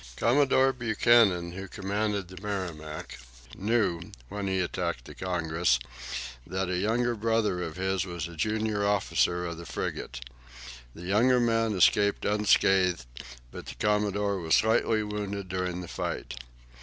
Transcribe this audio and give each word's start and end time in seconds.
Commodore 0.17 0.73
Buchanan, 0.73 1.51
who 1.51 1.67
commanded 1.67 2.27
the 2.27 2.41
"Merrimac," 2.41 3.19
knew, 3.55 4.01
when 4.29 4.47
he 4.47 4.59
attacked 4.59 5.05
the 5.05 5.13
"Congress," 5.13 5.77
that 6.47 6.69
a 6.71 6.77
younger 6.79 7.13
brother 7.13 7.61
of 7.61 7.75
his 7.75 8.03
was 8.03 8.27
a 8.27 8.35
junior 8.35 8.83
officer 8.83 9.45
of 9.45 9.59
the 9.59 9.65
frigate. 9.67 10.21
The 10.95 11.03
younger 11.03 11.39
man 11.39 11.73
escaped 11.75 12.25
unscathed, 12.25 13.05
but 13.51 13.67
the 13.67 13.75
commodore 13.75 14.39
was 14.39 14.55
slightly 14.55 15.03
wounded 15.03 15.49
during 15.49 15.81
the 15.81 15.87
fight. 15.87 16.33